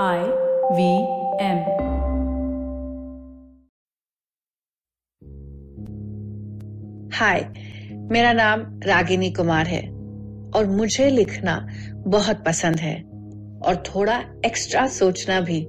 [0.00, 0.20] I
[0.72, 0.84] V
[1.40, 1.58] M.
[7.14, 7.40] हाय
[7.94, 9.88] मेरा नाम रागिनी कुमार है
[10.56, 11.68] और मुझे लिखना
[12.06, 13.02] बहुत पसंद है
[13.64, 15.66] और थोड़ा एक्स्ट्रा सोचना भी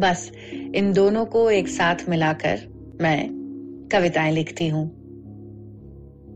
[0.00, 0.32] बस,
[0.74, 2.60] इन दोनों को एक साथ मिलाकर
[3.00, 3.28] मैं
[3.92, 4.86] कविताएँ लिखती हूँ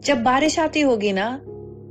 [0.01, 1.37] जब बारिश आती होगी ना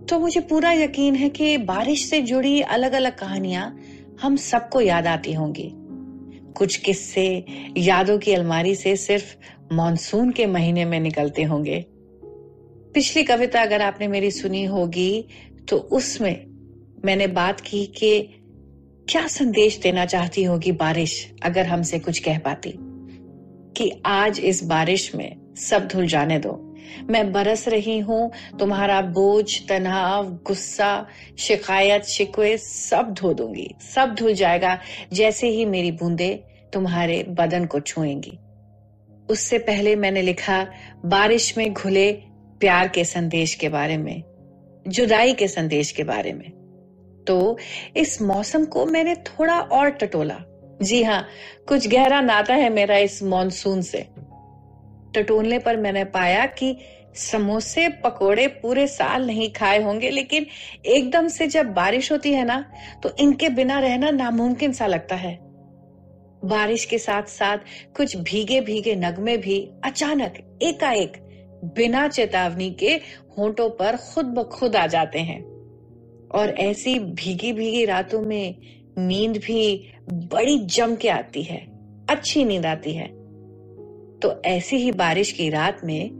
[0.09, 3.77] तो मुझे पूरा यकीन है कि बारिश से जुड़ी अलग अलग कहानियाँ
[4.23, 5.71] हम सबको याद आती होंगी।
[6.53, 7.45] कुछ किस्से
[7.77, 9.35] यादों की अलमारी से सिर्फ़
[9.73, 11.85] मॉनसून के महीने में निकलते होंगे।
[12.93, 15.27] पिछली कविता अगर आपने मेरी सुनी होगी
[15.69, 16.45] तो उसमें
[17.05, 18.21] मैंने बात की कि
[19.09, 22.73] क्या संदेश देना चाहती होगी बारिश, अगर हमसे कुछ कह पाती।
[23.77, 26.69] कि आज इस बारिश में सब धुल जाने दो।
[27.09, 31.07] मैं बरस रही हूँ, तुम्हारा बोझ, तनाव, गुस्सा,
[31.39, 34.79] शिकायत, शिकवे, सब धो दूँगी। सब धुल जाएगा,
[35.13, 38.39] जैसे ही मेरी बूंदे तुम्हारे बदन को छुएँगी।
[39.29, 40.67] उससे पहले मैंने लिखा,
[41.05, 42.11] बारिश में घुले
[42.59, 44.23] प्यार के संदेश के बारे में,
[44.87, 46.51] जुदाई के संदेश के बारे में।
[47.27, 47.57] तो
[47.97, 50.39] इस मौसम को मैंने थोड़ा और टटोला।
[50.81, 51.27] जी हाँ
[51.67, 54.07] कुछ गहरा नाता है मेरा इस मॉनसून से।
[55.15, 56.75] टटोलने पर मैंने पाया कि
[57.15, 60.45] समोसे, पकोड़े पूरे साल नहीं खाए होंगे, लेकिन
[60.85, 62.63] एकदम से जब बारिश होती है ना
[63.03, 65.37] तो इनके बिना रहना नामुमकिन सा लगता है।
[66.45, 67.57] बारिश के साथ साथ
[67.97, 71.17] कुछ भीगे भीगे नगमे भी अचानक, एकाएक,
[71.75, 72.99] बिना चेतावनी के
[73.37, 75.41] होंठों पर खुद ब खुद आ जाते हैं।
[76.31, 78.55] और ऐसी भीगी भीगी रातों में
[78.97, 81.57] नींद भी बड़ी जम के आती है,
[82.09, 83.22] अच्छी नींद आती है।
[84.23, 86.11] तो ऐसी ही बारिश की रात में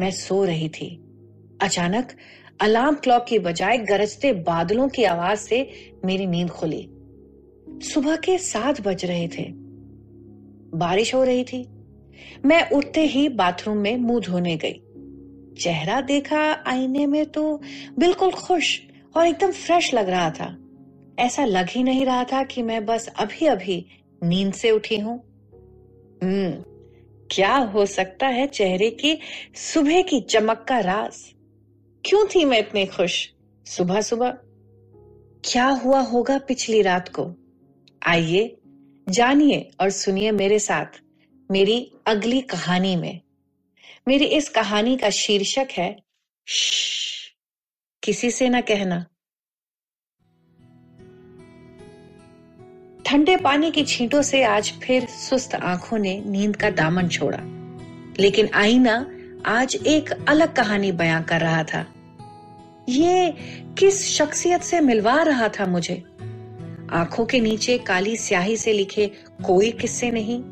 [0.00, 1.00] मैं सो रही थी।
[1.60, 2.08] अचानक
[2.60, 5.72] अलार्म क्लॉक की बजाय गरजते बादलों की आवाज़ से
[6.04, 6.88] मेरी नींद खुली।
[7.82, 9.46] सुबह के सात बज रहे थे।
[10.78, 11.68] बारिश हो रही थी।
[12.44, 14.80] मैं उठते ही बाथरूम में मुँह धोने गई।
[15.60, 17.60] चेहरा देखा आईने में तो
[17.98, 18.80] बिल्कुल खुश
[19.16, 20.56] और एकदम फ्रेश लग रहा था।
[21.18, 23.86] ऐसा लग ही नहीं रहा था कि मैं बस अभी अभी
[24.24, 25.22] नींद से उठी हूँ।
[26.22, 26.71] हम्म
[27.32, 29.18] क्या हो सकता है चेहरे की
[29.54, 31.34] सुबह की चमक का राज?
[32.04, 33.30] क्यों थी मैं इतनी खुश?
[33.66, 34.30] सुबह सुबह।
[35.44, 37.34] क्या हुआ होगा पिछली रात को?
[38.06, 38.56] आइए,
[39.08, 40.86] जानिए और सुनिए मेरे साथ
[41.50, 43.20] मेरी अगली कहानी में।
[44.08, 45.96] मेरी इस कहानी का शीर्षक है
[48.02, 49.06] किसी से ना कहना।
[53.12, 57.38] ठंडे पानी की छींटों से आज फिर सुस्त आँखों ने नींद का दामन छोड़ा।
[58.20, 59.10] लेकिन आईना
[59.46, 61.86] आज एक अलग कहानी बयां कर रहा था।
[62.88, 63.34] ये
[63.78, 66.04] किस शख्सियत से मिलवा रहा था मुझे?
[66.92, 69.06] आँखों के नीचे काली स्याही से लिखे
[69.44, 70.42] कोई किस्से नहीं,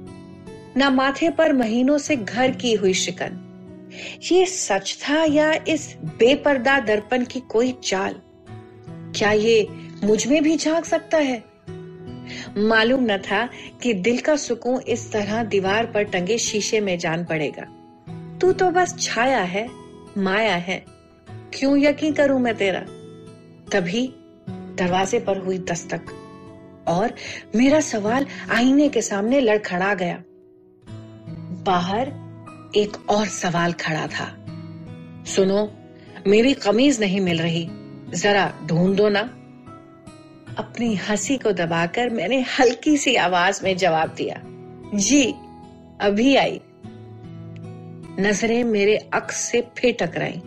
[0.76, 3.41] न माथे पर महीनों से घर की हुई शिकन।
[4.32, 8.15] ये सच था या इस बेपर्दा दर्पण की कोई चाल?
[9.16, 9.69] क्या ये
[10.04, 11.50] मुझमें भी झाँक सकता है?
[12.59, 13.49] मालूम न था
[13.83, 17.62] कि दिल का सुकून इस तरह दीवार पर टंगे शीशे में जान पड़ेगा।
[18.39, 19.69] तू तो बस छाया है,
[20.19, 20.84] माया है।
[21.31, 22.81] क्यों यकीन करूँ मैं तेरा?
[23.73, 24.15] तभी
[24.50, 26.03] दरवाजे पर हुई दस्तक
[26.89, 27.15] और
[27.56, 30.23] मेरा सवाल आईने के सामने लड़खड़ा गया।
[31.65, 32.06] बाहर
[32.77, 34.47] एक और सवाल खड़ा था।
[35.27, 35.73] सुनो,
[36.27, 37.69] मेरी कमीज नहीं मिल रही,
[38.15, 39.37] जरा ढूंढ दो ना।
[40.60, 44.41] अपनी हँसी को दबाकर मैंने हल्की सी आवाज़ में जवाब दिया,
[44.98, 45.22] जी,
[46.00, 46.60] अभी आई।
[48.21, 50.41] नज़रें मेरे अक्स से फिर टकराई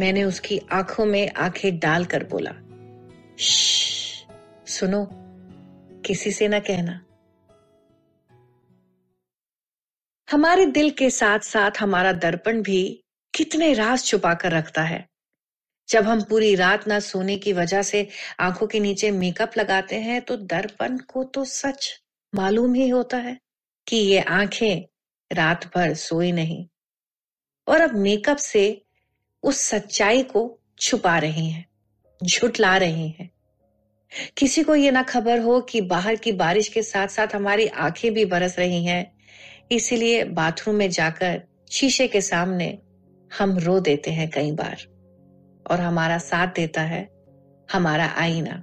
[0.00, 2.52] मैंने उसकी आँखों में आँखें डालकर बोला
[4.66, 5.08] सुनो,
[6.06, 7.00] किसी से ना कहना।
[10.28, 12.82] हमारे दिल के साथ साथ हमारा दर्पण भी
[13.34, 15.04] कितने राज छुपा कर रखता है।
[15.88, 18.08] जब हम पूरी रात ना सोने की वजह से
[18.40, 22.00] आँखों के नीचे मेकअप लगाते हैं तो दर्पण को तो सच
[22.34, 23.38] मालूम ही होता है
[23.86, 24.84] कि ये आँखें
[25.32, 26.66] रात भर सोई नहीं
[27.66, 28.82] और अब मेकअप से
[29.42, 31.64] उस सच्चाई को छुपा रही हैं,
[32.24, 33.30] झुटला रही हैं।
[34.36, 38.12] किसी को ये ना खबर हो कि बाहर की बारिश के साथ साथ हमारी आँखें
[38.14, 39.12] भी बरस रही हैं,
[39.70, 41.42] इसीलिए बाथरूम में जाकर
[41.72, 42.78] शीशे के सामने
[43.38, 44.95] हम रो देते हैं कई बार।
[45.66, 47.08] और हमारा साथ देता है,
[47.68, 48.62] हमारा आईना।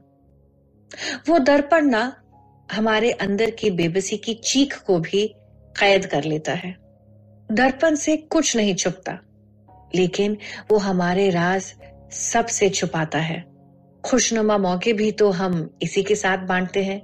[1.29, 2.01] वो दर्पण ना
[2.69, 5.25] हमारे अंदर की बेबसी की चीख को भी
[5.75, 6.75] कैद कर लेता है।
[7.49, 9.17] दर्पण से कुछ नहीं छुपता,
[9.91, 10.37] लेकिन
[10.71, 11.73] वो हमारे राज
[12.13, 13.43] सबसे छुपाता है।
[14.03, 17.01] खुशनुमा मौके भी तो हम इसी के साथ बांटते हैं।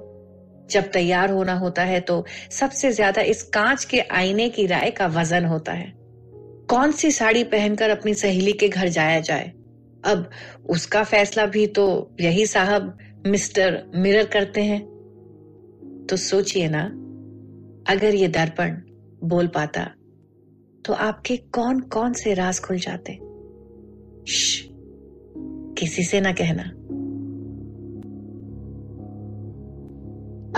[0.69, 5.07] जब तैयार होना होता है तो सबसे ज़्यादा इस कांच के आईने की राय का
[5.09, 5.91] वज़न होता है।
[6.69, 9.51] कौन सी साड़ी पहनकर अपनी सहेली के घर जाया जाए?
[10.05, 10.29] अब
[10.69, 11.85] उसका फैसला भी तो
[12.21, 12.97] यही साहब
[13.27, 14.81] मिस्टर मिरर करते हैं।
[16.09, 16.83] तो सोचिए ना,
[17.93, 18.81] अगर ये दर्पण
[19.23, 19.83] बोल पाता
[20.85, 23.17] तो आपके कौन कौन से राज खुल जाते?
[25.75, 26.63] किसी से ना कहना।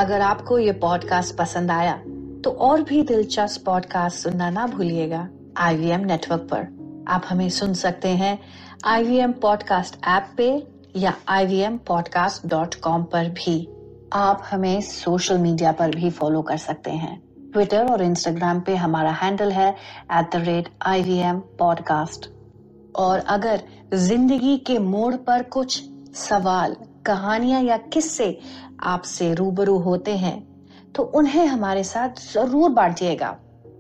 [0.01, 1.97] अगर आपको ये पॉडकास्ट पसंद आया
[2.43, 5.27] तो और भी दिलचस्प पॉडकास्ट सुनना ना भूलिएगा।
[5.57, 8.39] आईवीएम नेटवर्क पर आप हमें सुन सकते हैं।
[8.85, 10.45] आईवीएम पॉडकास्ट ऐप पे
[10.95, 13.53] या ivmpodcast.com पर भी
[14.13, 17.17] आप हमें सोशल मीडिया पर भी फॉलो कर सकते हैं।
[17.53, 22.27] ट्विटर और इंस्टाग्राम पे हमारा हैंडल है at the rate I V M podcast
[22.95, 23.63] और अगर
[23.93, 25.81] ज़िंदगी के मोड़ पर कुछ
[26.15, 26.75] सवाल,
[27.05, 28.37] कहानियाँ या किस्से
[28.85, 30.37] आपसे रूबरू होते हैं
[30.95, 33.35] तो उन्हें हमारे साथ ज़रूर बांटिएगा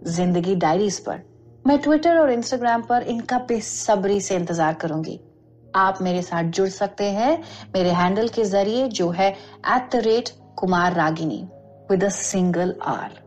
[0.07, 1.30] ज़िंदगी डायरीज पर।
[1.65, 5.19] मैं ट्विटर और इंस्टाग्राम पर इनका बेसब्री से इंतज़ार करूँगी।
[5.75, 7.37] आप मेरे साथ जुड़ सकते हैं
[7.75, 11.41] मेरे हैंडल के ज़रिए, जो है at the rate Kumar Ragini
[11.91, 13.19] with single R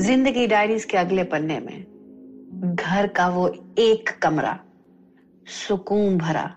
[0.00, 3.48] Zindagi diaries के अगले पन्ने में, घर का वो
[3.78, 4.58] एक कमरा,
[5.46, 6.50] सुकून भरा